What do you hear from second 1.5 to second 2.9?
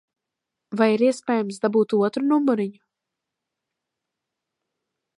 dabūt otru numuriņu?